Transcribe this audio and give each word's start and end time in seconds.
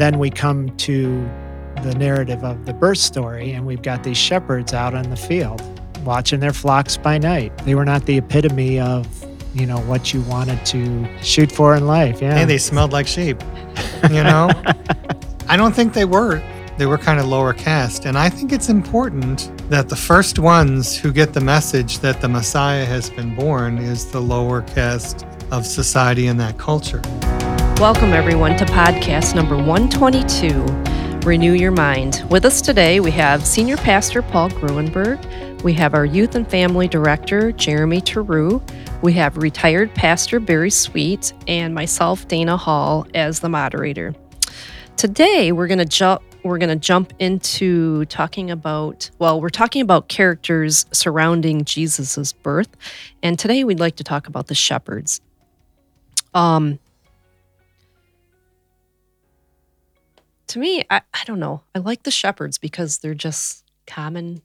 then 0.00 0.18
we 0.18 0.30
come 0.30 0.74
to 0.78 1.28
the 1.82 1.94
narrative 1.94 2.44
of 2.44 2.66
the 2.66 2.72
birth 2.72 2.98
story, 2.98 3.52
and 3.52 3.66
we've 3.66 3.82
got 3.82 4.02
these 4.02 4.16
shepherds 4.16 4.72
out 4.72 4.94
in 4.94 5.08
the 5.10 5.16
field 5.16 5.62
watching 6.04 6.40
their 6.40 6.52
flocks 6.52 6.96
by 6.96 7.18
night. 7.18 7.56
They 7.64 7.74
were 7.74 7.84
not 7.84 8.06
the 8.06 8.18
epitome 8.18 8.80
of, 8.80 9.06
you 9.54 9.66
know, 9.66 9.78
what 9.80 10.12
you 10.12 10.22
wanted 10.22 10.64
to 10.66 11.22
shoot 11.22 11.50
for 11.52 11.74
in 11.74 11.86
life. 11.86 12.20
Yeah. 12.20 12.38
Hey, 12.38 12.44
they 12.44 12.58
smelled 12.58 12.92
like 12.92 13.06
sheep. 13.06 13.42
You 14.10 14.24
know? 14.24 14.50
I 15.46 15.58
don't 15.58 15.74
think 15.74 15.92
they 15.92 16.06
were. 16.06 16.42
They 16.78 16.86
were 16.86 16.96
kind 16.96 17.20
of 17.20 17.26
lower 17.26 17.52
caste. 17.52 18.06
And 18.06 18.16
I 18.16 18.30
think 18.30 18.50
it's 18.50 18.70
important 18.70 19.52
that 19.68 19.90
the 19.90 19.96
first 19.96 20.38
ones 20.38 20.96
who 20.96 21.12
get 21.12 21.34
the 21.34 21.40
message 21.40 21.98
that 21.98 22.22
the 22.22 22.28
Messiah 22.28 22.86
has 22.86 23.10
been 23.10 23.34
born 23.36 23.76
is 23.76 24.10
the 24.10 24.20
lower 24.20 24.62
caste 24.62 25.26
of 25.50 25.66
society 25.66 26.28
in 26.28 26.38
that 26.38 26.56
culture. 26.56 27.02
Welcome, 27.80 28.12
everyone, 28.12 28.58
to 28.58 28.66
podcast 28.66 29.34
number 29.34 29.56
122 29.56 31.26
Renew 31.26 31.54
Your 31.54 31.70
Mind. 31.70 32.22
With 32.28 32.44
us 32.44 32.60
today, 32.60 33.00
we 33.00 33.10
have 33.12 33.46
Senior 33.46 33.78
Pastor 33.78 34.20
Paul 34.20 34.50
Gruenberg. 34.50 35.62
We 35.62 35.72
have 35.72 35.94
our 35.94 36.04
Youth 36.04 36.34
and 36.34 36.46
Family 36.46 36.88
Director, 36.88 37.52
Jeremy 37.52 38.02
Teru. 38.02 38.60
We 39.00 39.14
have 39.14 39.38
retired 39.38 39.94
Pastor 39.94 40.40
Barry 40.40 40.68
Sweet, 40.68 41.32
and 41.48 41.74
myself, 41.74 42.28
Dana 42.28 42.58
Hall, 42.58 43.06
as 43.14 43.40
the 43.40 43.48
moderator. 43.48 44.14
Today, 44.98 45.50
we're 45.50 45.66
going 45.66 45.78
to 45.78 45.86
jump 45.86 46.20
we're 46.44 46.58
going 46.58 46.68
to 46.68 46.76
jump 46.76 47.14
into 47.18 48.04
talking 48.06 48.50
about, 48.50 49.10
well, 49.18 49.40
we're 49.40 49.48
talking 49.48 49.80
about 49.80 50.08
characters 50.08 50.84
surrounding 50.92 51.64
Jesus's 51.64 52.34
birth. 52.34 52.68
And 53.22 53.38
today 53.38 53.64
we'd 53.64 53.80
like 53.80 53.96
to 53.96 54.04
talk 54.04 54.26
about 54.26 54.48
the 54.48 54.54
shepherds. 54.54 55.22
Um, 56.34 56.78
to 60.50 60.58
me, 60.58 60.84
I, 60.90 61.00
I 61.14 61.24
don't 61.26 61.38
know. 61.38 61.62
I 61.76 61.78
like 61.78 62.02
the 62.02 62.10
shepherds 62.10 62.58
because 62.58 62.98
they're 62.98 63.14
just 63.14 63.64
common. 63.86 64.42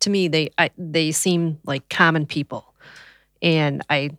To 0.00 0.10
me, 0.10 0.28
they 0.28 0.50
I, 0.56 0.70
they 0.78 1.12
seem 1.12 1.58
like 1.64 1.90
common 1.90 2.24
people, 2.24 2.74
and 3.42 3.82
I 3.90 4.16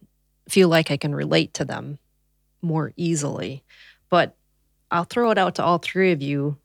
feel 0.48 0.70
like 0.70 0.92
I 0.92 0.98
can 0.98 1.16
relate 1.16 1.56
to 1.56 1.66
them 1.66 1.98
more 2.61 2.94
easily. 2.98 3.64
But 4.11 4.36
I'll 4.92 5.06
throw 5.06 5.31
it 5.31 5.39
out 5.39 5.56
to 5.56 5.64
all 5.64 5.80
three 5.80 6.11
of 6.11 6.22
you. 6.22 6.58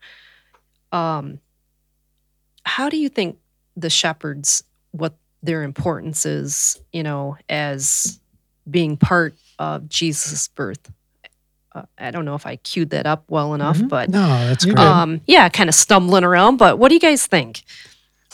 Um, 0.93 1.41
how 2.65 2.91
do 2.91 2.99
you 2.99 3.09
think 3.09 3.39
the 3.75 3.89
shepherds, 3.89 4.65
what 4.91 5.15
their 5.43 5.63
importance 5.63 6.27
is, 6.27 6.79
you 6.93 7.03
know, 7.03 7.39
as 7.49 8.21
being 8.69 8.99
part 8.99 9.35
of 9.59 9.89
Jesus' 9.89 10.49
birth? 10.49 10.91
Uh, 11.77 11.83
I 11.99 12.11
don't 12.11 12.25
know 12.25 12.35
if 12.35 12.47
I 12.47 12.57
queued 12.57 12.91
that 12.91 13.07
up 13.07 13.25
well 13.29 13.53
enough, 13.55 13.77
Mhm. 13.79 13.89
but 13.89 14.09
no, 14.09 14.27
that's 14.47 14.67
um, 14.77 15.21
yeah, 15.27 15.49
kind 15.51 15.69
of 15.69 15.75
stumbling 15.75 16.25
around. 16.25 16.57
But 16.57 16.79
what 16.79 16.89
do 16.89 16.95
you 16.95 17.01
guys 17.01 17.27
think? 17.27 17.63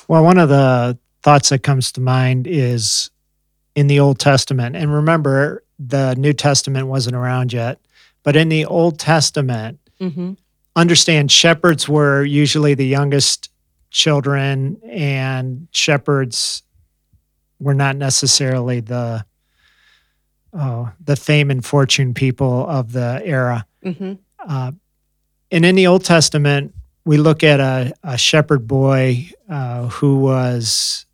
Well, 0.08 0.22
one 0.22 0.38
of 0.38 0.48
the 0.48 0.96
thoughts 1.22 1.48
that 1.48 1.60
comes 1.62 1.90
to 1.92 2.00
mind 2.00 2.46
is 2.46 3.10
in 3.74 3.86
the 3.88 3.98
Old 4.00 4.18
Testament. 4.18 4.76
And 4.76 4.92
remember, 4.92 5.62
the 5.78 6.14
New 6.16 6.32
Testament 6.32 6.86
wasn't 6.86 7.16
around 7.16 7.52
yet. 7.52 7.80
But 8.22 8.36
in 8.36 8.48
the 8.48 8.64
Old 8.66 8.98
Testament, 8.98 9.78
hmm 10.00 10.32
understand 10.74 11.30
shepherds 11.30 11.86
were 11.86 12.24
usually 12.24 12.72
the 12.74 12.86
youngest 12.86 13.50
children, 13.90 14.78
and 14.88 15.68
shepherds 15.70 16.62
were 17.60 17.74
not 17.74 17.94
necessarily 17.96 18.80
the 18.80 19.22
oh, 20.53 20.91
the 21.05 21.17
fame 21.17 21.50
and 21.50 21.64
fortune 21.64 22.14
people 22.14 22.67
of 22.69 22.92
the 22.92 23.20
era. 23.25 23.67
hmm 23.83 24.14
Uh, 24.39 24.72
and 25.50 25.64
in 25.64 25.75
the 25.77 25.86
Old 25.86 26.05
Testament, 26.05 26.75
we 27.05 27.17
look 27.17 27.42
at 27.45 27.61
a, 27.61 27.92
a 28.03 28.17
shepherd 28.19 28.67
boy 28.67 29.28
uh, 29.48 29.89
who 29.89 30.17
was 30.19 31.05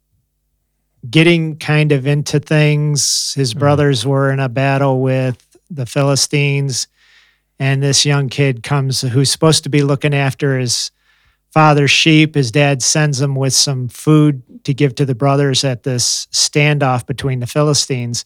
getting 1.09 1.57
kind 1.57 1.93
of 1.93 2.07
into 2.07 2.39
things. 2.41 3.33
His 3.35 3.55
Mhm. 3.55 3.59
brothers 3.59 4.07
were 4.07 4.31
in 4.33 4.41
a 4.41 4.49
battle 4.49 5.01
with 5.01 5.45
the 5.71 5.87
Philistines, 5.87 6.89
and 7.59 7.83
this 7.83 8.05
young 8.07 8.29
kid 8.29 8.63
comes 8.63 9.01
who's 9.03 9.31
supposed 9.31 9.63
to 9.65 9.69
be 9.71 9.83
looking 9.83 10.15
after 10.15 10.59
his 10.59 10.91
father's 11.53 11.91
sheep. 11.91 12.35
His 12.35 12.51
dad 12.51 12.83
sends 12.83 13.21
him 13.21 13.35
with 13.35 13.55
some 13.55 13.89
food 13.89 14.43
to 14.65 14.75
give 14.75 14.95
to 14.97 15.05
the 15.07 15.15
brothers 15.15 15.65
at 15.65 15.83
this 15.83 16.27
standoff 16.33 17.07
between 17.07 17.41
the 17.41 17.47
Philistines. 17.47 18.25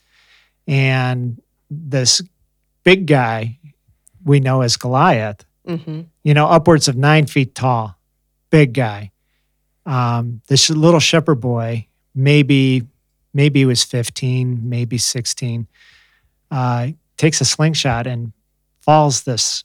And 0.67 1.41
this 1.71 2.23
big 2.84 3.06
guy 3.06 3.59
we 4.25 4.41
know 4.41 4.62
as 4.62 4.77
Goliath, 4.77 5.45
hmm 5.67 6.03
you 6.25 6.34
know, 6.34 6.47
upwards 6.47 6.87
of 6.87 6.97
nine 6.97 7.27
feet 7.27 7.55
tall, 7.55 7.99
big 8.50 8.75
guy. 8.75 9.11
Um, 9.84 10.41
this 10.47 10.71
little 10.71 11.01
shepherd 11.01 11.41
boy, 11.41 11.89
maybe, 12.15 12.87
maybe 13.34 13.61
he 13.61 13.67
was 13.67 13.83
15, 13.83 14.69
maybe 14.69 14.99
16, 14.99 15.67
uh, 16.53 16.89
takes 17.17 17.41
a 17.41 17.45
slingshot 17.45 18.06
and 18.06 18.33
falls 18.81 19.25
this, 19.25 19.65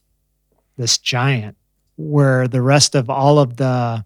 this 0.77 0.97
giant 0.97 1.55
where 1.95 2.47
the 2.47 2.61
rest 2.61 2.95
of 2.95 3.09
all 3.09 3.37
of 3.37 3.57
the 3.57 4.03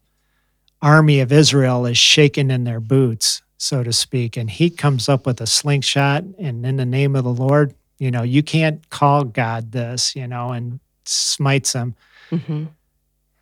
army 0.81 1.22
of 1.22 1.31
Israel 1.31 1.85
is 1.85 1.97
shaken 1.97 2.51
in 2.51 2.66
their 2.66 2.80
boots, 2.80 3.41
so 3.61 3.83
to 3.83 3.94
speak. 3.94 4.38
And 4.38 4.49
he 4.49 4.69
comes 4.69 5.07
up 5.07 5.25
with 5.27 5.39
a 5.39 5.45
slingshot 5.45 6.23
and 6.39 6.66
in 6.66 6.77
the 6.77 6.85
name 6.85 7.16
of 7.16 7.23
the 7.23 7.33
Lord, 7.33 7.73
you 7.99 8.09
know, 8.09 8.23
you 8.23 8.41
can't 8.41 8.89
call 8.89 9.23
God 9.23 9.72
this, 9.72 10.16
you 10.16 10.27
know, 10.27 10.51
and 10.51 10.79
smites 11.05 11.73
him 11.73 11.95
hmm 12.29 12.66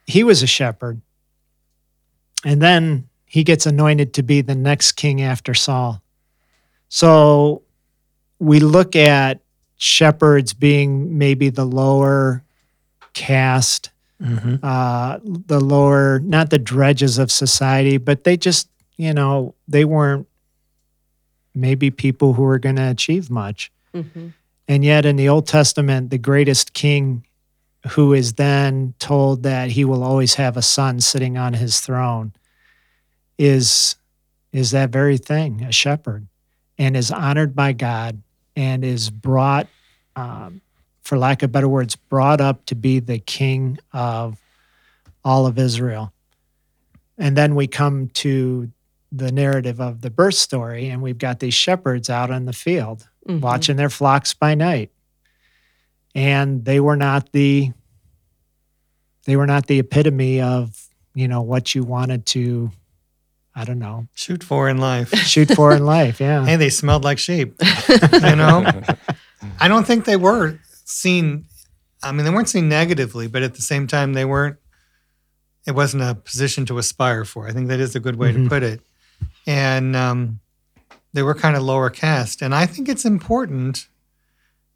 he 0.07 0.23
was 0.23 0.41
a 0.41 0.47
shepherd. 0.47 1.01
And 2.43 2.59
then 2.59 3.07
he 3.25 3.43
gets 3.43 3.67
anointed 3.67 4.11
to 4.15 4.23
be 4.23 4.41
the 4.41 4.55
next 4.55 4.93
king 4.93 5.21
after 5.21 5.53
Saul. 5.53 6.01
So 6.87 7.61
we 8.39 8.59
look 8.59 8.95
at 8.95 9.41
shepherds 9.77 10.55
being 10.55 11.19
maybe 11.19 11.49
the 11.49 11.65
lower 11.65 12.43
caste, 13.13 13.91
Mm-hmm. 14.19 14.55
uh, 14.63 15.19
the 15.23 15.61
lower, 15.61 16.19
not 16.19 16.49
the 16.49 16.59
dredges 16.59 17.19
of 17.19 17.31
society, 17.31 17.97
but 17.97 18.23
they 18.25 18.35
just, 18.35 18.67
you 18.99 19.13
know, 19.13 19.55
they 19.65 19.85
weren't 19.85 20.27
maybe 21.55 21.89
people 21.89 22.33
who 22.33 22.43
were 22.43 22.59
going 22.59 22.75
to 22.75 22.89
achieve 22.89 23.31
much. 23.31 23.71
hmm 23.93 24.27
And 24.67 24.83
yet 24.83 25.05
in 25.05 25.15
the 25.15 25.29
Old 25.29 25.47
Testament, 25.47 26.09
the 26.09 26.17
greatest 26.17 26.73
king 26.73 27.25
who 27.91 28.13
is 28.13 28.33
then 28.33 28.93
told 28.99 29.43
that 29.43 29.71
he 29.71 29.85
will 29.85 30.03
always 30.03 30.35
have 30.35 30.57
a 30.57 30.61
son 30.61 30.99
sitting 30.99 31.37
on 31.37 31.53
his 31.53 31.79
throne 31.79 32.33
is 33.37 33.95
is 34.51 34.71
that 34.71 34.89
very 34.89 35.17
thing, 35.17 35.63
a 35.63 35.71
shepherd, 35.71 36.27
and 36.77 36.97
is 36.97 37.09
honored 37.09 37.55
by 37.55 37.71
God 37.71 38.21
and 38.55 38.83
is 38.83 39.09
brought, 39.11 39.67
um, 40.15 40.59
for 41.03 41.17
lack 41.17 41.43
of 41.43 41.51
better 41.51 41.69
words, 41.69 41.95
brought 41.95 42.41
up 42.41 42.65
to 42.65 42.75
be 42.75 42.99
the 42.99 43.19
king 43.19 43.77
of 43.93 44.41
all 45.23 45.45
of 45.45 45.57
Israel. 45.57 46.11
And 47.17 47.37
then 47.37 47.53
we 47.53 47.67
come 47.67 48.09
to 48.25 48.71
the 49.11 49.31
narrative 49.31 49.79
of 49.81 50.01
the 50.01 50.09
birth 50.11 50.35
story, 50.35 50.89
and 50.89 51.01
we've 51.01 51.17
got 51.17 51.39
these 51.39 51.53
shepherds 51.53 52.09
out 52.09 52.29
in 52.29 52.45
the 52.45 52.53
field 52.53 53.07
hmm 53.27 53.39
watching 53.41 53.75
their 53.75 53.89
flocks 53.89 54.33
by 54.33 54.55
night 54.55 54.91
and 56.15 56.65
they 56.65 56.79
were 56.79 56.95
not 56.95 57.31
the 57.31 57.71
they 59.25 59.35
were 59.35 59.45
not 59.45 59.67
the 59.67 59.77
epitome 59.79 60.41
of 60.41 60.87
you 61.13 61.27
know 61.27 61.41
what 61.41 61.75
you 61.75 61.83
wanted 61.83 62.25
to 62.25 62.71
i 63.55 63.63
don't 63.65 63.77
know 63.79 64.07
Shoot 64.15 64.43
for 64.43 64.67
in 64.69 64.77
life. 64.77 65.13
shoot 65.27 65.51
for 65.53 65.73
in 65.73 65.85
life 65.85 66.19
yeah 66.19 66.45
Hey, 66.45 66.55
they 66.55 66.69
smelled 66.69 67.03
like 67.03 67.19
sheep. 67.19 67.55
You 68.13 68.35
know? 68.35 68.65
I 69.59 69.67
don't 69.67 69.85
think 69.85 70.05
they 70.05 70.15
were 70.17 70.59
seen. 70.85 71.45
I 72.01 72.11
mean, 72.11 72.23
they 72.25 72.31
weren't 72.31 72.49
seen 72.49 72.69
negatively, 72.69 73.27
but 73.27 73.43
at 73.43 73.53
the 73.55 73.61
same 73.61 73.85
time, 73.87 74.13
they 74.13 74.25
weren't. 74.25 74.57
It 75.67 75.71
wasn't 75.73 76.03
a 76.03 76.15
position 76.15 76.65
to 76.67 76.77
aspire 76.77 77.25
for. 77.25 77.47
I 77.47 77.51
think 77.51 77.67
that 77.67 77.79
is 77.79 77.95
a 77.95 77.99
good 77.99 78.15
way 78.15 78.31
Mhm. 78.33 78.43
to 78.45 78.49
put 78.49 78.63
it. 78.63 78.81
And 79.49 79.95
um, 79.95 80.39
they 81.13 81.23
were 81.23 81.33
kind 81.33 81.55
of 81.55 81.63
lower 81.63 81.89
caste. 81.89 82.41
And 82.43 82.53
I 82.53 82.65
think 82.67 82.87
it's 82.87 83.03
important 83.05 83.87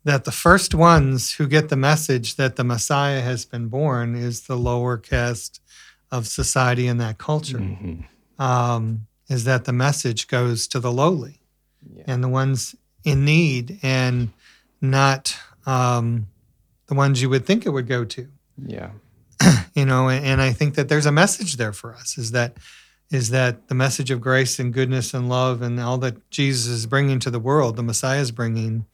that 0.03 0.25
the 0.25 0.31
first 0.31 0.73
ones 0.73 1.33
who 1.33 1.47
get 1.47 1.69
the 1.69 1.75
message 1.75 2.35
that 2.37 2.55
the 2.55 2.63
Messiah 2.63 3.21
has 3.21 3.45
been 3.45 3.67
born 3.67 4.15
is 4.15 4.41
the 4.41 4.57
lower 4.57 4.97
caste 4.97 5.61
of 6.11 6.25
society 6.27 6.87
in 6.87 6.97
that 6.97 7.17
culture. 7.19 7.59
Mhm. 7.59 8.05
Um, 8.39 9.07
is 9.29 9.43
that 9.43 9.65
the 9.65 9.73
message 9.73 10.27
goes 10.27 10.67
to 10.67 10.79
the 10.79 10.91
lowly 10.91 11.39
Yeah. 11.95 12.03
and 12.07 12.23
the 12.23 12.27
ones 12.27 12.75
in 13.03 13.25
need 13.25 13.79
and 13.83 14.31
not 14.81 15.37
um, 15.65 16.27
the 16.87 16.95
ones 16.95 17.21
you 17.21 17.29
would 17.29 17.45
think 17.45 17.65
it 17.65 17.69
would 17.69 17.87
go 17.87 18.03
to 18.05 18.27
Yeah. 18.57 18.89
you 19.75 19.85
know 19.85 20.09
and, 20.09 20.25
and 20.25 20.41
i 20.41 20.51
think 20.51 20.75
that 20.75 20.89
there's 20.89 21.05
a 21.05 21.11
message 21.11 21.55
there 21.57 21.71
for 21.73 21.93
us 21.95 22.17
is 22.17 22.31
that 22.31 22.57
is 23.11 23.29
that 23.29 23.67
the 23.67 23.75
message 23.75 24.09
of 24.11 24.19
grace 24.21 24.57
and 24.59 24.73
goodness 24.73 25.13
and 25.13 25.29
love 25.29 25.61
and 25.61 25.79
all 25.79 25.97
that 25.99 26.29
jesus 26.31 26.67
is 26.67 26.85
bringing 26.85 27.19
to 27.19 27.29
the 27.29 27.39
world 27.39 27.75
the 27.75 27.83
messiah 27.83 28.19
is 28.21 28.31
bringing 28.31 28.85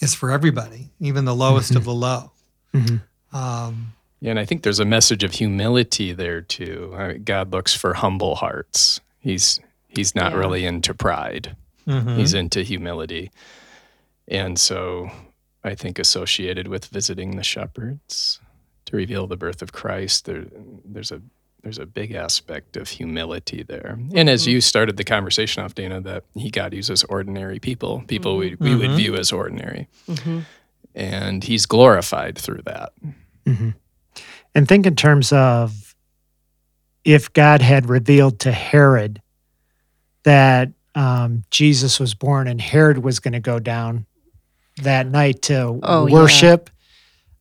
is 0.00 0.14
for 0.14 0.30
everybody 0.30 0.90
even 1.00 1.24
the 1.24 1.34
lowest 1.34 1.74
of 1.74 1.84
the 1.84 1.94
low 1.94 2.30
Mhm. 2.74 3.02
um, 3.32 3.92
Yeah, 4.20 4.30
and 4.30 4.38
I 4.40 4.44
think 4.46 4.62
there's 4.62 4.80
a 4.80 4.84
message 4.86 5.22
of 5.22 5.32
humility 5.32 6.12
there 6.12 6.40
too. 6.40 6.94
I 6.96 7.08
mean, 7.08 7.24
God 7.24 7.52
looks 7.52 7.74
for 7.74 7.92
humble 7.94 8.36
hearts. 8.36 9.00
He's 9.20 9.60
he's 9.86 10.14
not 10.14 10.32
Yeah. 10.32 10.38
really 10.38 10.64
into 10.64 10.92
pride. 10.94 11.54
Mhm. 11.86 12.16
He's 12.16 12.32
into 12.34 12.62
humility. 12.62 13.30
And 14.26 14.58
so 14.58 15.10
I 15.62 15.74
think 15.76 15.98
associated 16.00 16.66
with 16.68 16.86
visiting 16.86 17.36
the 17.36 17.44
shepherds 17.44 18.40
to 18.86 18.96
reveal 18.96 19.26
the 19.28 19.36
birth 19.36 19.60
of 19.62 19.72
Christ, 19.72 20.24
there 20.24 20.46
there's 20.84 21.12
a 21.12 21.20
there's 21.64 21.78
a 21.78 21.86
big 21.86 22.12
aspect 22.12 22.76
of 22.76 22.88
humility 22.90 23.62
there. 23.62 23.98
And 24.14 24.28
as 24.28 24.44
Mhm. 24.46 24.52
you 24.52 24.60
started 24.60 24.96
the 24.98 25.04
conversation 25.04 25.64
off, 25.64 25.74
Dana, 25.74 26.00
that 26.02 26.24
he 26.34 26.50
God 26.50 26.74
uses 26.74 27.02
ordinary 27.04 27.58
people, 27.58 28.04
people 28.06 28.36
we, 28.36 28.54
we 28.60 28.76
would 28.76 28.90
Mhm. 28.90 28.96
view 28.96 29.14
as 29.16 29.32
ordinary. 29.32 29.88
hmm 30.06 30.40
And 30.94 31.42
he's 31.42 31.66
glorified 31.66 32.38
through 32.38 32.60
that. 32.66 32.92
And 34.54 34.68
think 34.68 34.86
in 34.86 34.94
terms 34.94 35.32
of 35.32 35.94
if 37.04 37.32
God 37.32 37.60
had 37.62 37.88
revealed 37.88 38.38
to 38.40 38.52
Herod 38.52 39.20
that 40.22 40.70
um, 40.94 41.42
Jesus 41.50 41.98
was 41.98 42.14
born 42.14 42.46
and 42.46 42.60
Herod 42.60 42.98
was 42.98 43.18
going 43.18 43.32
to 43.32 43.40
go 43.40 43.58
down 43.58 44.06
that 44.82 45.06
night 45.08 45.42
to 45.42 45.80
Oh, 45.82 46.06
yeah. 46.06 46.12
worship, 46.14 46.70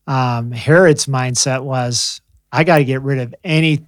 um, 0.07 0.51
Herod's 0.51 1.05
mindset 1.05 1.63
was, 1.63 2.19
I 2.51 2.63
got 2.63 2.79
to 2.79 2.83
get 2.85 3.03
rid 3.03 3.19
of 3.19 3.35
any 3.43 3.85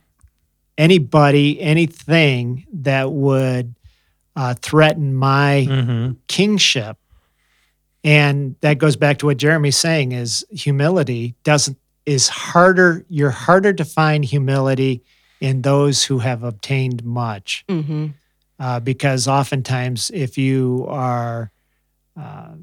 anybody, 0.77 1.59
anything 1.61 2.65
that 2.73 3.11
would 3.11 3.75
uh, 4.35 4.53
threaten 4.61 5.13
my 5.13 5.65
Mhm. 5.69 6.17
kingship. 6.27 6.97
And 8.03 8.55
that 8.61 8.77
goes 8.77 8.95
back 8.97 9.17
to 9.19 9.25
what 9.27 9.37
jeremy's 9.37 9.77
saying 9.77 10.11
is 10.11 10.45
humility 10.51 11.35
doesn't 11.43 11.77
is 12.05 12.27
harder 12.27 13.03
you're 13.09 13.31
harder 13.31 13.73
to 13.73 13.83
find 13.85 14.23
humility 14.25 15.01
in 15.41 15.63
those 15.63 16.03
who 16.03 16.19
have 16.19 16.43
obtained 16.43 17.03
much. 17.03 17.63
Hmm 17.69 18.07
uh, 18.59 18.79
because 18.79 19.27
oftentimes 19.27 20.11
if 20.13 20.37
you 20.37 20.85
are 20.87 21.51
uh, 22.19 22.53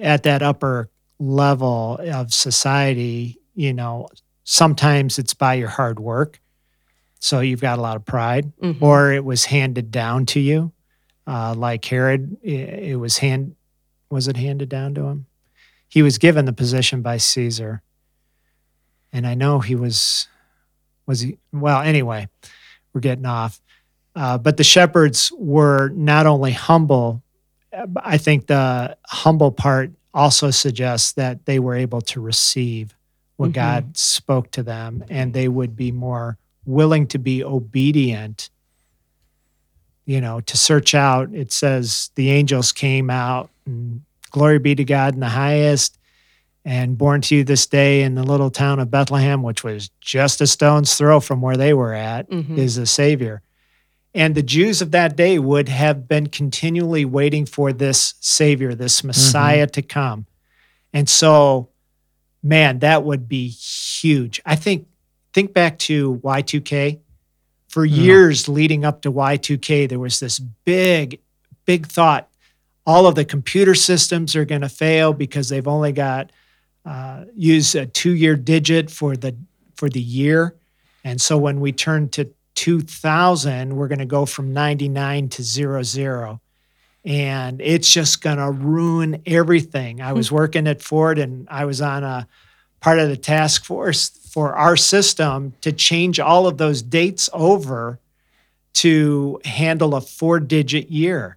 at 0.00 0.22
that 0.22 0.42
upper 0.42 0.88
level 1.18 1.98
of 2.12 2.32
society 2.32 3.38
you 3.54 3.72
know 3.72 4.08
sometimes 4.44 5.18
it's 5.18 5.34
by 5.34 5.54
your 5.54 5.68
hard 5.68 5.98
work 6.00 6.40
so 7.20 7.40
you've 7.40 7.60
got 7.60 7.78
a 7.78 7.82
lot 7.82 7.96
of 7.96 8.04
pride 8.04 8.52
hmm 8.60 8.72
or 8.82 9.12
it 9.12 9.24
was 9.24 9.44
handed 9.44 9.90
down 9.90 10.26
to 10.26 10.40
you, 10.40 10.72
uh, 11.26 11.54
like 11.54 11.84
Herod. 11.84 12.36
i- 12.44 12.48
It 12.48 12.96
was 12.98 13.18
hand, 13.18 13.54
was 14.10 14.26
it 14.26 14.36
handed 14.36 14.68
down 14.68 14.94
to 14.94 15.02
him? 15.04 15.26
He 15.88 16.02
was 16.02 16.18
given 16.18 16.44
the 16.46 16.52
position 16.52 17.02
by 17.02 17.16
Caesar, 17.18 17.82
and 19.12 19.26
I 19.26 19.34
know 19.34 19.60
he 19.60 19.74
was, 19.74 20.28
was 21.06 21.20
he? 21.20 21.38
Well, 21.52 21.80
anyway, 21.82 22.28
we're 22.92 23.00
getting 23.00 23.26
off. 23.26 23.60
Uh, 24.14 24.38
but 24.38 24.56
the 24.56 24.64
shepherds 24.64 25.32
were 25.36 25.88
not 25.90 26.26
only 26.26 26.52
humble. 26.52 27.22
I 27.96 28.18
think 28.18 28.46
the 28.46 28.96
humble 29.06 29.52
part 29.52 29.92
also 30.14 30.50
suggests 30.50 31.12
that 31.12 31.44
they 31.46 31.58
were 31.58 31.74
able 31.74 32.00
to 32.02 32.20
receive 32.20 32.96
what 33.36 33.50
Mhm. 33.50 33.54
God 33.54 33.96
spoke 33.96 34.50
to 34.52 34.62
them, 34.62 35.04
and 35.08 35.32
they 35.32 35.48
would 35.48 35.76
be 35.76 35.92
more 35.92 36.38
willing 36.70 37.06
to 37.08 37.18
be 37.18 37.44
obedient 37.44 38.50
you 40.10 40.20
know 40.20 40.40
to 40.40 40.56
search 40.56 40.94
out. 40.94 41.32
It 41.32 41.52
says 41.52 42.10
the 42.16 42.30
angels 42.30 42.72
came 42.72 43.10
out 43.10 43.48
and 43.64 44.02
glory 44.30 44.58
be 44.58 44.74
to 44.74 44.84
god 44.84 45.14
in 45.14 45.20
the 45.20 45.28
highest 45.28 45.98
and 46.64 46.98
born 46.98 47.20
to 47.22 47.36
you 47.36 47.44
this 47.44 47.66
day 47.66 48.02
in 48.02 48.16
the 48.16 48.22
little 48.24 48.50
town 48.50 48.80
of 48.80 48.90
bethlehem 48.90 49.42
which 49.42 49.62
was 49.64 49.90
just 50.00 50.40
a 50.40 50.46
stone's 50.46 50.94
throw 50.94 51.20
from 51.20 51.40
where 51.40 51.56
they 51.56 51.72
were 51.72 51.94
at 51.94 52.26
hmm 52.28 52.58
is 52.58 52.74
the 52.74 52.86
savior. 52.86 53.42
And 54.12 54.34
the 54.34 54.42
jews 54.42 54.82
of 54.82 54.90
that 54.90 55.14
day 55.14 55.38
would 55.38 55.68
have 55.68 56.08
been 56.08 56.26
continually 56.26 57.04
waiting 57.04 57.46
for 57.46 57.72
this 57.72 58.14
savior 58.18 58.74
this 58.74 59.04
messiah 59.04 59.68
to 59.68 59.82
come. 59.82 60.26
And 60.92 61.08
so 61.08 61.68
man 62.42 62.80
that 62.80 63.04
would 63.04 63.28
be 63.28 63.46
huge. 63.48 64.40
I 64.44 64.56
think 64.56 64.88
think 65.32 65.52
back 65.54 65.78
to 65.78 66.16
y2k 66.22 66.98
for 67.68 67.84
Yeah. 67.84 68.02
years 68.02 68.48
leading 68.48 68.84
up 68.84 69.02
to 69.02 69.12
y2k 69.12 69.88
there 69.88 69.98
was 69.98 70.20
this 70.20 70.38
big 70.38 71.20
big 71.66 71.86
thought 71.86 72.28
all 72.86 73.06
of 73.06 73.14
the 73.14 73.24
computer 73.24 73.74
systems 73.74 74.34
are 74.34 74.44
going 74.44 74.62
to 74.62 74.68
fail 74.68 75.12
because 75.12 75.48
they've 75.48 75.68
only 75.68 75.92
got 75.92 76.32
uh, 76.86 77.24
use 77.36 77.74
a 77.74 77.84
two-year 77.86 78.34
digit 78.36 78.90
for 78.90 79.14
the 79.14 79.36
for 79.76 79.88
the 79.90 80.00
year. 80.00 80.56
And 81.04 81.20
so 81.20 81.36
when 81.38 81.60
we 81.60 81.72
turn 81.72 82.08
to 82.10 82.30
2000 82.54 83.76
we're 83.76 83.88
going 83.88 83.98
to 84.00 84.06
go 84.06 84.26
from 84.26 84.52
99 84.52 85.28
to 85.28 85.42
00 85.42 86.40
and 87.04 87.60
it's 87.60 87.90
just 87.90 88.20
going 88.22 88.38
to 88.38 88.50
ruin 88.50 89.22
everything. 89.26 90.00
I 90.02 90.12
was 90.12 90.32
working 90.32 90.66
at 90.66 90.82
ford 90.82 91.18
and 91.18 91.46
i 91.50 91.64
was 91.64 91.80
on 91.80 92.02
a 92.02 92.26
part 92.80 92.98
of 92.98 93.08
the 93.08 93.16
task 93.16 93.64
force 93.64 94.08
for 94.30 94.54
our 94.54 94.76
system 94.76 95.52
to 95.60 95.72
change 95.72 96.20
all 96.20 96.46
of 96.46 96.56
those 96.58 96.82
dates 96.82 97.28
over 97.32 97.98
to 98.72 99.40
handle 99.44 99.94
a 99.94 100.00
four 100.00 100.38
digit 100.40 100.88
year 100.90 101.36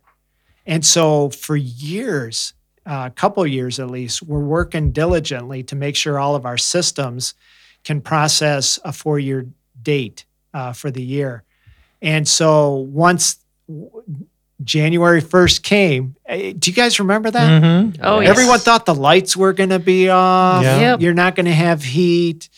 and 0.65 0.85
so 0.85 1.29
for 1.29 1.55
years 1.55 2.53
a 2.85 3.11
couple 3.15 3.45
years 3.47 3.79
at 3.79 3.89
least 3.89 4.21
we're 4.21 4.39
working 4.57 4.91
diligently 4.91 5.63
to 5.63 5.75
make 5.75 5.95
sure 5.95 6.19
all 6.19 6.35
of 6.35 6.45
our 6.45 6.57
systems 6.57 7.33
can 7.83 7.99
process 8.01 8.77
a 8.83 8.91
four 8.93 9.17
year 9.19 9.45
date 9.81 10.25
uh, 10.53 10.71
for 10.71 10.91
the 10.91 11.01
year. 11.01 11.43
And 12.01 12.27
so 12.27 12.75
once 12.75 13.37
January 14.63 15.21
1st 15.21 15.63
came, 15.63 16.15
eh, 16.25 16.53
do 16.57 16.69
you 16.69 16.75
guys 16.75 16.99
remember 16.99 17.31
that? 17.31 17.61
Mhm. 17.63 17.97
Oh, 18.01 18.19
yes. 18.19 18.29
Everyone 18.29 18.59
thought 18.59 18.85
the 18.85 18.95
lights 18.95 19.35
were 19.35 19.51
going 19.53 19.69
to 19.71 19.79
be 19.79 20.09
off. 20.09 20.63
Yeah. 20.63 20.79
Yep. 20.79 21.01
You're 21.01 21.13
not 21.13 21.35
going 21.35 21.47
to 21.47 21.53
have 21.53 21.83
heat. 21.83 22.49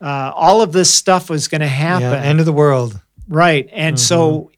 Uh, 0.00 0.32
all 0.34 0.60
of 0.62 0.72
this 0.72 0.92
stuff 0.92 1.30
was 1.30 1.48
going 1.48 1.62
to 1.62 1.66
happen. 1.66 2.02
Yeah, 2.02 2.20
end 2.20 2.40
of 2.40 2.46
the 2.46 2.52
world. 2.52 3.00
Right. 3.28 3.68
And 3.72 3.98
so 3.98 4.50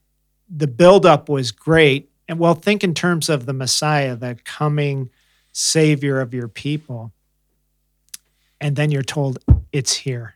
the 0.48 0.66
buildup 0.66 1.28
was 1.28 1.52
great. 1.52 2.10
And 2.28 2.38
well, 2.38 2.54
think 2.54 2.84
in 2.84 2.92
terms 2.94 3.28
of 3.28 3.46
the 3.46 3.52
Messiah, 3.52 4.16
the 4.16 4.36
coming 4.44 5.10
savior 5.52 6.20
of 6.20 6.34
your 6.34 6.48
people. 6.48 7.12
And 8.60 8.76
then 8.76 8.90
you're 8.90 9.02
told 9.02 9.38
it's 9.72 9.94
here. 9.94 10.34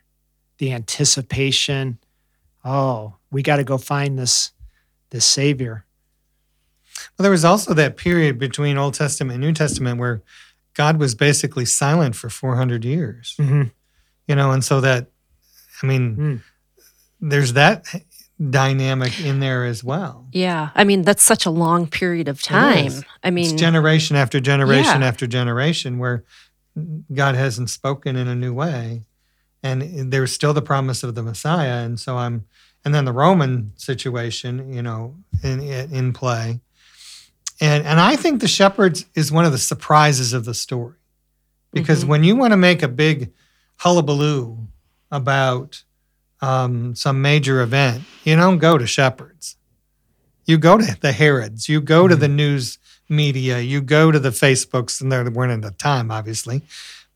The 0.57 0.71
anticipation. 0.71 1.97
Oh, 2.63 3.15
we 3.31 3.43
got 3.43 3.57
to 3.57 3.63
go 3.63 3.77
find 3.77 4.17
this 4.17 4.51
this 5.09 5.25
savior. 5.25 5.85
Well, 7.17 7.23
there 7.23 7.31
was 7.31 7.45
also 7.45 7.73
that 7.73 7.97
period 7.97 8.39
between 8.39 8.77
Old 8.77 8.93
Testament 8.93 9.35
and 9.35 9.41
New 9.43 9.53
Testament 9.53 9.99
where 9.99 10.21
God 10.73 10.97
was 10.97 11.13
basically 11.13 11.65
silent 11.65 12.15
for 12.15 12.29
400 12.29 12.83
years. 12.85 13.35
Mhm. 13.37 13.71
You 14.27 14.35
know, 14.35 14.51
and 14.51 14.63
so 14.63 14.81
that, 14.81 15.07
I 15.81 15.85
mean, 15.85 16.15
Mm. 16.17 16.41
there's 17.21 17.53
that 17.53 17.85
dynamic 18.49 19.19
in 19.21 19.39
there 19.39 19.65
as 19.65 19.83
well. 19.83 20.27
Yeah. 20.31 20.69
I 20.75 20.83
mean, 20.83 21.03
that's 21.03 21.23
such 21.23 21.45
a 21.45 21.49
long 21.49 21.87
period 21.87 22.27
of 22.27 22.41
time. 22.41 22.91
I 23.23 23.29
mean, 23.31 23.45
it's 23.45 23.53
generation 23.53 24.15
after 24.15 24.39
generation 24.39 25.01
Yeah. 25.01 25.07
after 25.07 25.27
generation 25.27 25.99
where 25.99 26.23
God 27.13 27.35
hasn't 27.35 27.69
spoken 27.69 28.15
in 28.15 28.27
a 28.27 28.35
new 28.35 28.53
way. 28.53 29.03
And 29.61 30.11
there's 30.11 30.33
still 30.33 30.53
the 30.53 30.61
promise 30.61 31.03
of 31.03 31.15
the 31.15 31.23
Messiah. 31.23 31.85
And 31.85 31.99
so 31.99 32.17
I'm, 32.17 32.45
and 32.83 32.93
then 32.93 33.05
the 33.05 33.13
Roman 33.13 33.71
situation, 33.77 34.73
you 34.73 34.81
know, 34.81 35.15
in, 35.41 35.61
in 35.61 36.11
play. 36.13 36.59
And, 37.61 37.85
and 37.85 37.99
I 37.99 38.15
think 38.17 38.41
the 38.41 38.47
shepherds 38.47 39.05
is 39.15 39.31
one 39.31 39.45
of 39.45 39.51
the 39.53 39.57
surprises 39.57 40.33
of 40.33 40.43
the 40.43 40.53
story. 40.53 40.95
Because 41.71 42.03
Mhm. 42.03 42.07
when 42.07 42.23
you 42.25 42.35
want 42.35 42.51
to 42.51 42.57
make 42.57 42.83
a 42.83 42.87
big 42.89 43.31
hullabaloo 43.77 44.67
about 45.11 45.83
um, 46.41 46.95
some 46.95 47.21
major 47.21 47.61
event, 47.61 48.03
you 48.23 48.35
don't 48.35 48.57
go 48.57 48.77
to 48.77 48.85
shepherds. 48.87 49.55
You 50.45 50.57
go 50.57 50.77
to 50.77 50.97
the 50.99 51.13
Herods, 51.13 51.69
you 51.69 51.79
go 51.79 52.07
to 52.07 52.15
the 52.15 52.27
news 52.27 52.77
media, 53.07 53.59
you 53.59 53.81
go 53.81 54.11
to 54.11 54.19
the 54.19 54.29
Facebooks, 54.29 54.99
and 55.01 55.11
there 55.11 55.23
weren't 55.29 55.51
at 55.53 55.61
the 55.61 55.71
time, 55.77 56.11
obviously. 56.11 56.63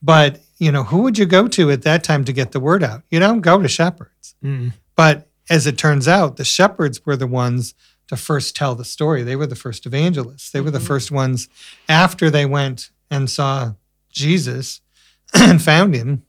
But 0.01 0.39
you 0.59 0.71
know, 0.71 0.83
who 0.83 1.01
would 1.03 1.17
you 1.17 1.25
go 1.25 1.47
to 1.49 1.69
at 1.71 1.81
that 1.83 2.03
time 2.03 2.23
to 2.25 2.33
get 2.33 2.51
the 2.51 2.59
word 2.59 2.83
out? 2.83 3.03
You 3.11 3.19
don't 3.19 3.41
go 3.41 3.61
to 3.61 3.67
shepherds. 3.67 4.35
Mm. 4.43 4.73
But 4.95 5.27
as 5.49 5.67
it 5.67 5.77
turns 5.77 6.07
out, 6.07 6.37
the 6.37 6.43
shepherds 6.45 7.05
were 7.05 7.15
the 7.15 7.27
ones 7.27 7.75
to 8.07 8.15
first 8.15 8.55
tell 8.55 8.73
the 8.73 8.85
story. 8.85 9.21
They 9.23 9.35
were 9.35 9.45
the 9.47 9.55
first 9.55 9.85
evangelists. 9.85 10.49
They 10.51 10.61
were 10.61 10.71
the 10.71 10.79
Mhm. 10.79 10.87
first 10.87 11.11
ones 11.11 11.47
after 11.89 12.29
they 12.29 12.45
went 12.45 12.89
and 13.11 13.29
saw 13.29 13.73
Jesus 14.11 14.81
and 15.33 15.61
found 15.61 15.93
him 15.93 16.23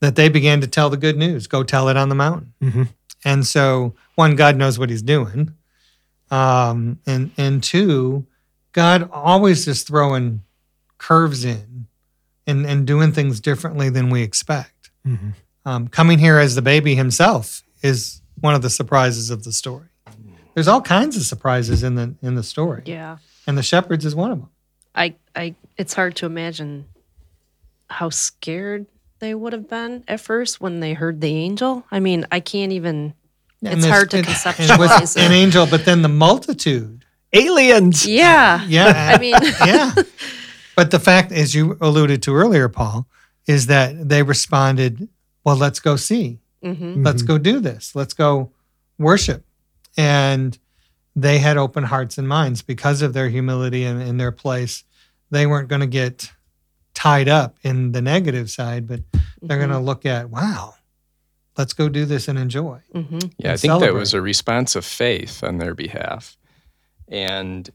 that 0.00 0.16
they 0.16 0.28
began 0.28 0.60
to 0.60 0.66
tell 0.66 0.90
the 0.90 0.96
good 0.96 1.16
news. 1.16 1.46
Go 1.46 1.62
tell 1.62 1.88
it 1.88 1.96
on 1.96 2.08
the 2.08 2.14
mountain. 2.14 2.52
Mhm. 2.62 2.88
And 3.24 3.46
so, 3.46 3.94
one, 4.14 4.34
God 4.36 4.56
knows 4.56 4.78
what 4.78 4.88
He's 4.90 5.02
doing, 5.02 5.52
um, 6.30 6.98
and 7.06 7.30
and 7.36 7.62
two, 7.62 8.26
God 8.72 9.08
always 9.12 9.66
is 9.66 9.82
throwing 9.82 10.42
curves 10.98 11.44
in 11.44 11.86
and, 12.46 12.64
and 12.66 12.86
doing 12.86 13.12
things 13.12 13.40
differently 13.40 13.88
than 13.90 14.10
we 14.10 14.22
expect. 14.22 14.90
Mhm. 15.06 15.34
Um, 15.64 15.88
coming 15.88 16.18
here 16.18 16.38
as 16.38 16.54
the 16.54 16.62
baby 16.62 16.94
himself 16.94 17.62
is 17.82 18.22
one 18.40 18.54
of 18.54 18.62
the 18.62 18.70
surprises 18.70 19.30
of 19.30 19.44
the 19.44 19.52
story. 19.52 19.86
There's 20.54 20.68
all 20.68 20.80
kinds 20.82 21.16
of 21.16 21.22
surprises 21.24 21.82
in 21.82 21.94
the 21.94 22.14
in 22.22 22.34
the 22.34 22.42
story, 22.42 22.82
Yeah. 22.86 23.18
and 23.46 23.56
the 23.58 23.62
shepherds 23.62 24.04
is 24.04 24.14
one 24.14 24.30
of 24.30 24.38
them. 24.40 24.48
I, 24.94 25.14
I, 25.36 25.54
it's 25.76 25.94
hard 25.94 26.16
to 26.16 26.26
imagine 26.26 26.86
how 27.88 28.08
scared 28.10 28.86
they 29.20 29.34
would 29.34 29.52
have 29.52 29.68
been 29.68 30.04
at 30.08 30.20
first 30.20 30.60
when 30.60 30.80
they 30.80 30.94
heard 30.94 31.20
the 31.20 31.34
angel. 31.36 31.84
I 31.90 32.00
mean, 32.00 32.26
I 32.32 32.40
can't 32.40 32.72
even. 32.72 33.14
And 33.62 33.74
It's 33.74 33.82
this- 33.82 33.90
hard 33.90 34.10
to 34.10 34.18
and- 34.18 34.26
and 34.26 34.36
conceptualize 34.36 35.00
with 35.02 35.16
it. 35.16 35.22
an 35.22 35.32
angel, 35.32 35.66
but 35.66 35.84
then 35.84 36.02
the 36.02 36.08
multitude. 36.08 37.04
Aliens. 37.32 38.06
Yeah. 38.06 38.64
Yeah, 38.66 39.14
I 39.16 39.20
mean, 39.20 39.34
yeah. 39.66 39.92
But 40.74 40.90
the 40.90 40.98
fact, 40.98 41.30
as 41.30 41.54
you 41.54 41.76
alluded 41.80 42.22
to 42.24 42.34
earlier, 42.34 42.68
Paul, 42.68 43.06
is 43.46 43.66
that 43.66 44.08
they 44.08 44.22
responded, 44.22 45.08
"Well, 45.44 45.56
let's 45.56 45.78
go 45.80 45.96
see. 45.96 46.38
mhm. 46.64 47.04
Let's 47.04 47.22
go 47.22 47.38
do 47.38 47.60
this. 47.60 47.94
Let's 47.94 48.14
go 48.14 48.50
worship." 48.98 49.44
And 49.96 50.58
they 51.14 51.38
had 51.38 51.56
open 51.56 51.84
hearts 51.84 52.16
and 52.18 52.26
minds 52.28 52.62
because 52.62 53.02
of 53.02 53.12
their 53.12 53.28
humility 53.28 53.84
and 53.84 54.00
in 54.02 54.16
their 54.16 54.32
place. 54.32 54.84
They 55.30 55.46
weren't 55.46 55.68
going 55.68 55.80
to 55.82 55.86
get 55.86 56.32
tied 56.94 57.28
up 57.28 57.56
in 57.62 57.92
the 57.92 58.02
negative 58.02 58.50
side, 58.50 58.86
but 58.86 59.00
they're 59.42 59.58
going 59.58 59.70
to 59.70 59.78
look 59.78 60.04
at, 60.06 60.30
"Wow, 60.30 60.74
let's 61.56 61.72
go 61.72 61.88
do 61.88 62.04
this 62.04 62.28
and 62.28 62.38
enjoy." 62.38 62.80
Mhm. 62.94 63.32
Yeah, 63.38 63.48
I 63.48 63.52
and 63.52 63.60
think 63.60 63.80
that 63.80 63.94
was 63.94 64.12
a 64.14 64.20
response 64.20 64.76
of 64.76 64.84
faith 64.84 65.42
on 65.44 65.58
their 65.58 65.74
behalf, 65.74 66.36
and 67.08 67.68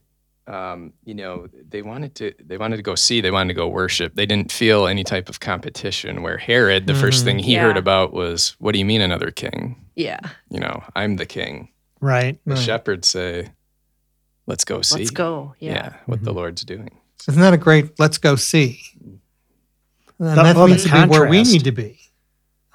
um, 0.46 0.92
you 1.04 1.14
know 1.14 1.48
they 1.68 1.82
wanted 1.82 2.14
to 2.16 2.32
they 2.44 2.56
wanted 2.56 2.76
to 2.76 2.82
go 2.82 2.94
see 2.94 3.20
they 3.20 3.32
wanted 3.32 3.48
to 3.48 3.54
go 3.54 3.66
worship. 3.68 4.14
They 4.14 4.26
didn't 4.26 4.52
feel 4.52 4.86
any 4.86 5.02
type 5.02 5.28
of 5.28 5.40
competition. 5.40 6.22
Where 6.22 6.38
Herod, 6.38 6.86
the 6.86 6.94
first 6.94 7.22
Mhm. 7.22 7.24
thing 7.24 7.38
he 7.40 7.54
heard 7.54 7.76
about 7.76 8.12
was, 8.12 8.54
"What 8.60 8.72
do 8.72 8.78
you 8.78 8.84
mean 8.84 9.00
another 9.00 9.30
king? 9.32 9.76
Yeah. 9.96 10.20
You 10.50 10.60
know, 10.60 10.84
I'm 10.94 11.16
the 11.16 11.26
king." 11.26 11.70
Right. 12.00 12.38
The 12.46 12.54
Right. 12.54 12.62
shepherds 12.62 13.08
say, 13.08 13.50
"Let's 14.46 14.64
go 14.64 14.82
see." 14.82 14.98
Let's 14.98 15.10
go. 15.10 15.54
Yeah. 15.58 15.94
what 16.06 16.22
the 16.22 16.30
Mhm. 16.32 16.36
Lord's 16.36 16.62
doing. 16.64 16.90
Isn't 17.28 17.40
that 17.40 17.52
a 17.54 17.58
great? 17.58 17.98
Let's 17.98 18.18
go 18.18 18.36
see. 18.36 18.80
And 20.18 20.28
That- 20.28 20.42
that 20.44 20.56
well, 20.56 20.68
needs 20.68 20.84
to 20.84 20.92
be 20.92 21.06
where 21.08 21.28
we 21.28 21.42
need 21.42 21.64
to 21.64 21.72
be. 21.72 21.98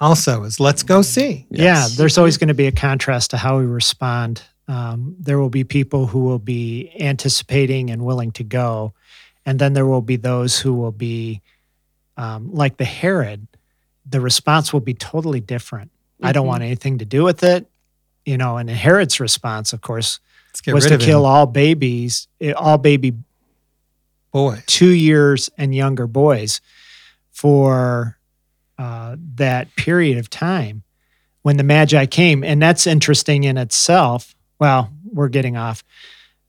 Also, 0.00 0.42
is 0.44 0.58
let's 0.60 0.82
go 0.82 1.00
see. 1.02 1.46
Yeah, 1.50 1.86
there's 1.96 2.18
always 2.18 2.36
going 2.36 2.48
to 2.48 2.54
be 2.54 2.66
a 2.66 2.72
contrast 2.72 3.30
to 3.30 3.36
how 3.36 3.58
we 3.58 3.66
respond. 3.66 4.42
Um, 4.68 5.14
there 5.18 5.38
will 5.38 5.48
be 5.50 5.64
people 5.64 6.06
who 6.08 6.20
will 6.20 6.38
be 6.38 6.90
anticipating 7.00 7.90
and 7.90 8.04
willing 8.04 8.32
to 8.32 8.44
go, 8.44 8.94
and 9.46 9.58
then 9.58 9.72
there 9.74 9.86
will 9.86 10.00
be 10.02 10.16
those 10.16 10.58
who 10.58 10.72
will 10.74 10.92
be 10.92 11.40
um, 12.16 12.52
like 12.52 12.76
the 12.76 12.84
Herod. 12.84 13.46
The 14.08 14.20
response 14.20 14.72
will 14.72 14.80
be 14.80 14.92
totally 14.94 15.40
different. 15.40 15.90
I 16.22 16.32
don't 16.32 16.44
Mhm. 16.44 16.48
want 16.48 16.62
anything 16.62 16.98
to 16.98 17.04
do 17.04 17.24
with 17.24 17.42
it, 17.42 17.66
you 18.26 18.36
know. 18.36 18.56
And 18.58 18.68
Herod's 18.68 19.18
response, 19.18 19.72
of 19.72 19.80
course, 19.80 20.20
was 20.66 20.86
to 20.86 20.98
kill 20.98 21.20
him. 21.20 21.26
all 21.26 21.46
babies, 21.46 22.28
eh, 22.40 22.52
all 22.52 22.76
baby 22.78 23.14
boy. 24.32 24.62
two 24.66 24.90
years 24.90 25.50
and 25.58 25.74
younger 25.74 26.06
boys 26.06 26.60
for 27.30 28.18
uh, 28.78 29.16
that 29.34 29.74
period 29.76 30.18
of 30.18 30.30
time 30.30 30.82
when 31.42 31.56
the 31.56 31.64
Magi 31.64 32.06
came. 32.06 32.42
And 32.44 32.60
that's 32.62 32.86
interesting 32.86 33.44
in 33.44 33.58
itself. 33.58 34.34
Well, 34.58 34.90
we're 35.12 35.28
getting 35.28 35.56
off. 35.56 35.82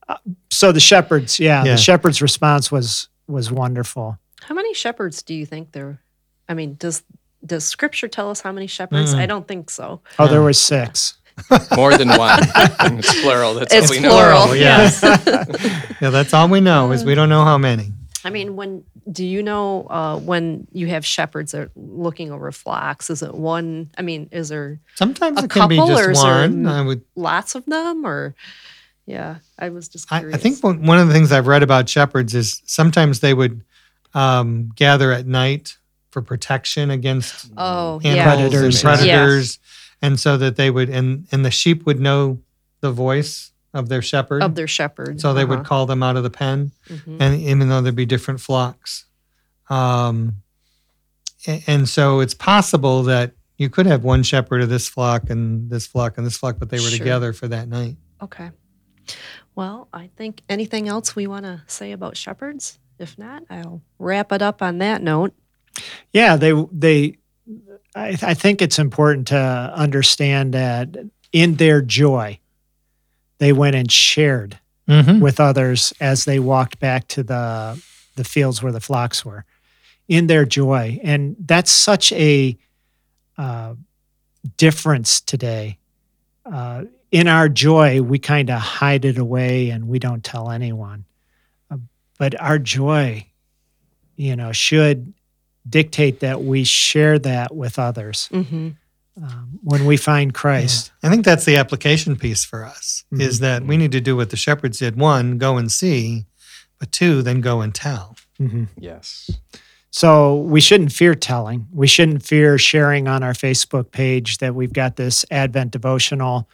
Uh, 0.08 0.18
so 0.52 0.72
the 0.72 0.80
shepherds, 0.80 1.40
yeah, 1.40 1.64
Yeah. 1.64 1.72
the 1.74 1.78
shepherds' 1.78 2.22
response 2.22 2.72
was 2.72 3.08
was 3.28 3.52
wonderful. 3.52 4.18
How 4.42 4.54
many 4.54 4.74
shepherds 4.74 5.24
do 5.24 5.34
you 5.34 5.46
think 5.46 5.72
there? 5.72 6.02
I 6.50 6.54
mean, 6.54 6.76
does 6.76 7.04
does 7.46 7.64
Scripture 7.66 8.08
tell 8.08 8.30
us 8.30 8.42
how 8.42 8.52
many 8.52 8.68
shepherds? 8.68 9.14
Mm-mm. 9.14 9.20
I 9.20 9.26
don't 9.26 9.48
think 9.48 9.70
so. 9.70 10.02
Oh, 10.20 10.28
there 10.28 10.42
were 10.42 10.54
six. 10.54 11.18
More 11.76 11.98
than 11.98 12.10
one. 12.10 12.40
it's 12.44 13.22
plural. 13.22 13.56
That's 13.56 13.74
It's 13.74 13.90
what 13.90 13.98
we 13.98 14.04
know. 14.04 14.10
plural. 14.12 14.40
Oh, 14.50 14.54
yes. 14.54 15.02
Yeah, 16.02 16.10
that's 16.10 16.34
all 16.34 16.50
we 16.50 16.60
know 16.60 16.92
is 16.92 17.06
we 17.06 17.16
don't 17.16 17.30
know 17.30 17.46
how 17.46 17.58
many. 17.58 17.92
I 18.26 18.30
mean, 18.30 18.56
when 18.58 18.84
do 19.10 19.26
you 19.26 19.42
know 19.44 19.88
uh, 19.90 20.20
when 20.20 20.68
you 20.74 20.88
have 20.88 21.06
shepherds 21.06 21.52
that 21.54 21.62
are 21.62 21.72
looking 21.76 22.32
over 22.32 22.52
flocks? 22.52 23.10
Is 23.10 23.22
it 23.24 23.34
one? 23.34 23.90
I 23.98 24.02
mean, 24.02 24.28
is 24.32 24.50
there 24.50 24.80
Sometimes 24.96 25.40
A 25.40 25.46
it 25.46 25.50
can 25.50 25.70
be 25.70 25.78
couple, 25.78 25.94
or 25.94 26.08
just 26.08 26.10
is 26.20 26.24
there 26.24 26.32
one. 26.42 26.66
m- 26.66 26.68
I 26.68 26.82
would. 26.82 27.04
lots 27.16 27.56
of 27.56 27.66
them, 27.66 28.06
or 28.06 28.36
yeah? 29.06 29.38
I 29.58 29.70
was 29.70 29.88
just 29.88 30.12
I, 30.12 30.20
curious. 30.20 30.38
I 30.38 30.42
think 30.42 30.62
one 30.64 30.86
one 30.86 31.00
of 31.00 31.08
the 31.08 31.14
things 31.14 31.32
I've 31.32 31.48
read 31.48 31.64
about 31.64 31.88
shepherds 31.88 32.34
is 32.36 32.62
sometimes 32.66 33.22
they 33.22 33.34
would 33.34 33.64
um, 34.14 34.72
gather 34.76 35.12
at 35.14 35.26
night 35.26 35.78
for 36.12 36.22
protection 36.22 36.92
against 36.92 37.50
Oh, 37.58 38.00
animals 38.04 38.04
yeah. 38.06 38.24
Predators, 38.36 38.84
and 38.84 39.06
yeah. 39.06 39.16
Predators, 40.04 40.12
and 40.12 40.20
so 40.20 40.38
that 40.38 40.56
they 40.56 40.70
would 40.70 40.90
and 40.90 41.28
and 41.32 41.46
the 41.46 41.52
sheep 41.52 41.86
would 41.86 42.00
know 42.00 42.40
the 42.82 42.92
voice 42.92 43.52
of 43.74 43.90
their 43.90 44.02
shepherd, 44.02 44.44
Of 44.44 44.56
their 44.56 44.68
shepherd. 44.68 45.20
so 45.20 45.34
they 45.34 45.46
would 45.46 45.60
Uh-huh. 45.60 45.68
call 45.68 45.86
them 45.88 46.04
out 46.04 46.16
of 46.18 46.24
the 46.24 46.30
pen. 46.30 46.72
Mhm. 46.90 47.18
and 47.20 47.42
even 47.42 47.70
though 47.70 47.82
there'd 47.82 47.96
be 47.96 48.06
different 48.06 48.40
flocks. 48.40 49.06
Um, 49.70 50.38
a- 51.48 51.64
and 51.68 51.88
so 51.90 52.20
it's 52.20 52.36
possible 52.36 53.04
that 53.04 53.32
you 53.58 53.70
could 53.70 53.86
have 53.88 54.04
one 54.04 54.22
shepherd 54.24 54.62
of 54.62 54.70
this 54.70 54.88
flock 54.88 55.30
and 55.30 55.70
this 55.72 55.88
flock 55.88 56.18
and 56.18 56.26
this 56.28 56.38
flock, 56.38 56.58
but 56.60 56.70
they 56.70 56.78
were 56.78 56.90
Sure. 56.90 56.98
together 57.00 57.34
for 57.34 57.48
that 57.48 57.68
night. 57.68 57.98
Okay. 58.22 58.52
Well, 59.56 59.88
I 59.94 60.10
think 60.18 60.42
anything 60.50 60.88
else 60.88 61.16
we 61.16 61.26
want 61.28 61.46
to 61.46 61.62
say 61.68 61.92
about 61.92 62.18
shepherds? 62.18 62.80
If 63.00 63.18
not, 63.18 63.44
I'll 63.50 63.82
wrap 64.00 64.32
it 64.32 64.42
up 64.42 64.62
on 64.62 64.78
that 64.80 65.02
note. 65.02 65.34
Yeah, 66.12 66.36
they 66.36 66.54
they. 66.72 67.18
I, 67.96 68.18
I 68.22 68.34
think 68.34 68.62
it's 68.62 68.80
important 68.80 69.28
to 69.28 69.38
understand 69.38 70.54
that 70.54 70.98
in 71.32 71.56
their 71.56 71.82
joy, 71.82 72.40
they 73.40 73.54
went 73.54 73.76
and 73.76 73.92
shared 73.92 74.60
Mm-hmm. 74.86 75.22
with 75.22 75.40
others 75.40 75.94
as 76.02 76.26
they 76.26 76.40
walked 76.40 76.78
back 76.78 77.08
to 77.08 77.24
the 77.24 77.82
the 78.18 78.26
fields 78.26 78.62
where 78.62 78.74
the 78.74 78.82
flocks 78.82 79.24
were. 79.24 79.46
In 80.10 80.28
their 80.28 80.44
joy. 80.44 81.00
And 81.02 81.38
that's 81.40 81.72
such 81.72 82.12
a 82.12 82.58
uh, 83.38 83.76
difference 84.58 85.22
today. 85.22 85.78
Uh, 86.46 86.84
in 87.12 87.30
our 87.30 87.48
joy 87.48 88.02
we 88.02 88.20
kind 88.20 88.50
of 88.50 88.60
hide 88.60 89.06
it 89.06 89.18
away 89.18 89.70
and 89.70 89.88
we 89.88 90.00
don't 90.00 90.22
tell 90.22 90.52
anyone. 90.52 91.06
Uh, 91.72 91.78
but 92.20 92.38
our 92.42 92.60
joy 92.60 93.26
you 94.18 94.36
know 94.36 94.52
should 94.52 95.14
dictate 95.70 96.20
that 96.20 96.44
we 96.44 96.64
share 96.64 97.18
that 97.20 97.56
with 97.56 97.80
others 97.80 98.30
Mm-hmm. 98.32 98.70
um, 99.24 99.60
when 99.64 99.86
we 99.86 99.96
find 99.98 100.34
christ 100.34 100.92
I 101.04 101.10
think 101.10 101.24
that's 101.26 101.46
the 101.46 101.56
application 101.58 102.16
piece 102.16 102.44
for 102.44 102.66
us 102.66 103.04
is 103.12 103.38
Mhm. 103.38 103.42
that 103.42 103.66
we 103.66 103.78
need 103.78 103.92
to 103.94 104.02
do 104.02 104.16
what 104.16 104.30
the 104.30 104.38
shepherds 104.38 104.80
did. 104.80 104.98
One, 104.98 105.38
go 105.38 105.58
and 105.58 105.72
see, 105.72 106.26
but 106.80 106.92
two, 106.92 107.22
then 107.22 107.40
go 107.42 107.62
and 107.62 107.74
tell. 107.74 108.16
Mhm. 108.42 108.68
Yes. 108.80 109.30
So 109.92 110.38
we 110.38 110.60
shouldn't 110.60 110.92
fear 110.92 111.14
telling. 111.14 111.68
We 111.72 111.86
shouldn't 111.88 112.24
fear 112.24 112.58
sharing 112.58 113.08
on 113.08 113.22
our 113.22 113.34
Facebook 113.34 113.92
page 113.92 114.40
that 114.40 114.56
we've 114.56 114.74
got 114.74 114.96
this 114.96 115.24
Advent 115.30 115.70
devotional, 115.72 116.50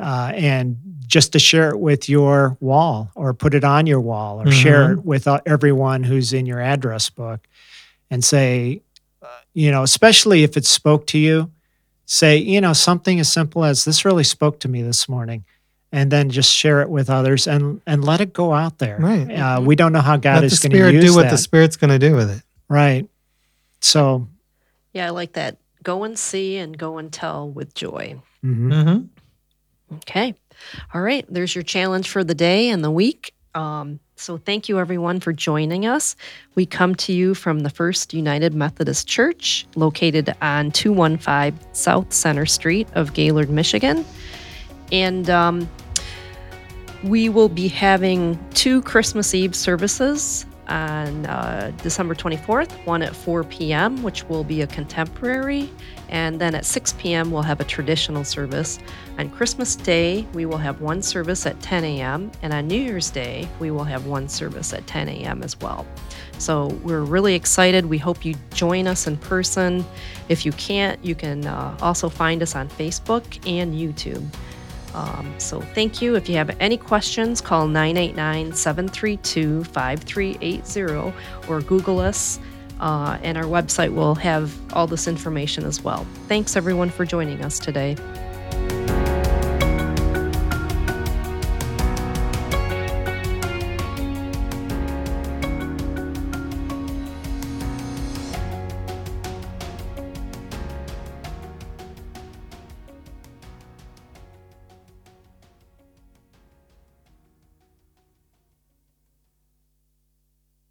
uh, 0.00 0.32
and 0.34 0.78
just 1.06 1.32
to 1.32 1.38
share 1.38 1.68
it 1.70 1.78
with 1.80 2.08
your 2.08 2.56
wall 2.60 3.10
or 3.14 3.34
put 3.34 3.52
it 3.54 3.64
on 3.64 3.86
your 3.86 4.00
wall 4.00 4.40
or 4.40 4.50
share 4.50 4.92
it 4.92 5.04
with 5.04 5.26
uh, 5.28 5.40
everyone 5.44 6.04
who's 6.04 6.32
in 6.32 6.46
your 6.46 6.60
address 6.60 7.10
book, 7.10 7.46
and 8.10 8.24
say, 8.24 8.82
uh, 9.22 9.26
you 9.54 9.70
know, 9.70 9.82
especially 9.82 10.42
if 10.42 10.56
it 10.56 10.66
spoke 10.66 11.06
to 11.08 11.18
you, 11.18 11.50
say, 12.06 12.36
you 12.36 12.60
know, 12.60 12.72
something 12.72 13.20
as 13.20 13.32
simple 13.32 13.64
as 13.64 13.84
this 13.84 14.04
really 14.04 14.24
spoke 14.24 14.60
to 14.60 14.68
me 14.68 14.82
this 14.82 15.08
morning. 15.08 15.44
And 15.92 16.12
then 16.12 16.30
just 16.30 16.52
share 16.54 16.82
it 16.82 16.88
with 16.88 17.10
others 17.10 17.48
and 17.48 17.80
and 17.84 18.04
let 18.04 18.20
it 18.20 18.32
go 18.32 18.54
out 18.54 18.78
there. 18.78 18.96
Right. 19.00 19.28
Uh, 19.28 19.60
we 19.60 19.74
don't 19.74 19.92
know 19.92 20.00
how 20.00 20.16
God 20.16 20.36
Let 20.36 20.44
is 20.44 20.60
going 20.60 20.70
to 20.70 20.76
Spirit 20.76 20.94
use 20.94 21.04
do 21.04 21.14
what 21.16 21.22
that. 21.24 21.30
the 21.32 21.38
Spirit's 21.38 21.76
going 21.76 21.90
to 21.90 21.98
do 21.98 22.14
with 22.14 22.30
it. 22.30 22.42
Right. 22.68 23.08
So, 23.80 24.28
Yeah, 24.92 25.08
I 25.08 25.10
like 25.10 25.32
that. 25.32 25.56
Go 25.82 26.04
and 26.04 26.16
see 26.16 26.58
and 26.58 26.78
go 26.78 26.98
and 26.98 27.12
tell 27.12 27.48
with 27.50 27.74
joy. 27.74 28.20
mhm. 28.44 28.68
Mm-hmm. 28.72 29.96
Okay. 29.96 30.34
All 30.94 31.00
right. 31.02 31.26
There's 31.28 31.56
your 31.56 31.64
challenge 31.64 32.08
for 32.08 32.22
the 32.22 32.36
day 32.36 32.68
and 32.68 32.84
the 32.84 32.90
week. 32.92 33.34
Um, 33.54 34.00
so 34.16 34.36
thank 34.36 34.68
you 34.68 34.78
everyone 34.78 35.20
for 35.20 35.32
joining 35.32 35.86
us. 35.86 36.14
We 36.54 36.66
come 36.66 36.94
to 36.96 37.12
you 37.12 37.34
from 37.34 37.60
the 37.60 37.70
First 37.70 38.14
United 38.14 38.54
Methodist 38.54 39.08
Church, 39.08 39.66
located 39.76 40.34
on 40.42 40.70
215 40.70 41.58
South 41.72 42.12
Center 42.12 42.46
Street 42.46 42.86
of 42.94 43.14
Gaylord, 43.14 43.50
Michigan. 43.50 44.04
And 44.92 45.30
um, 45.30 45.68
we 47.02 47.28
will 47.28 47.48
be 47.48 47.68
having 47.68 48.38
two 48.54 48.82
Christmas 48.82 49.34
Eve 49.34 49.54
services 49.54 50.46
on 50.70 51.26
uh, 51.26 51.72
December 51.82 52.14
24th, 52.14 52.70
one 52.86 53.02
at 53.02 53.14
4 53.14 53.44
p.m., 53.44 54.02
which 54.02 54.24
will 54.28 54.44
be 54.44 54.62
a 54.62 54.66
contemporary. 54.66 55.68
And 56.08 56.40
then 56.40 56.54
at 56.54 56.64
6 56.64 56.94
p.m., 56.94 57.30
we'll 57.30 57.42
have 57.42 57.60
a 57.60 57.64
traditional 57.64 58.24
service. 58.24 58.78
On 59.18 59.28
Christmas 59.28 59.76
Day, 59.76 60.26
we 60.32 60.46
will 60.46 60.58
have 60.58 60.80
one 60.80 61.02
service 61.02 61.46
at 61.46 61.60
10 61.60 61.84
a.m. 61.84 62.30
And 62.42 62.52
on 62.52 62.66
New 62.66 62.80
Year's 62.80 63.10
Day, 63.10 63.48
we 63.58 63.70
will 63.70 63.84
have 63.84 64.06
one 64.06 64.28
service 64.28 64.72
at 64.72 64.86
10 64.86 65.08
a.m. 65.08 65.42
as 65.42 65.60
well. 65.60 65.86
So 66.38 66.68
we're 66.82 67.02
really 67.02 67.34
excited. 67.34 67.86
We 67.86 67.98
hope 67.98 68.24
you 68.24 68.34
join 68.54 68.86
us 68.86 69.06
in 69.06 69.18
person. 69.18 69.84
If 70.28 70.46
you 70.46 70.52
can't, 70.52 71.02
you 71.04 71.14
can 71.14 71.46
uh, 71.46 71.76
also 71.80 72.08
find 72.08 72.42
us 72.42 72.56
on 72.56 72.68
Facebook 72.70 73.24
and 73.46 73.74
YouTube. 73.74 74.26
Um, 74.94 75.32
so 75.38 75.60
thank 75.60 76.02
you. 76.02 76.16
If 76.16 76.28
you 76.28 76.36
have 76.36 76.56
any 76.60 76.76
questions, 76.76 77.40
call 77.40 77.66
989 77.68 78.52
732 78.52 79.64
5380 79.64 81.14
or 81.48 81.60
Google 81.62 82.00
us. 82.00 82.40
Uh, 82.80 83.18
and 83.22 83.36
our 83.36 83.44
website 83.44 83.92
will 83.92 84.14
have 84.14 84.56
all 84.72 84.86
this 84.86 85.06
information 85.06 85.64
as 85.64 85.82
well. 85.84 86.06
Thanks 86.28 86.56
everyone 86.56 86.88
for 86.88 87.04
joining 87.04 87.44
us 87.44 87.58
today. 87.58 87.94